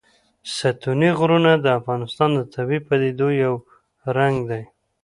[0.57, 3.53] ستوني غرونه د افغانستان د طبیعي پدیدو یو
[4.17, 4.63] رنګ دی.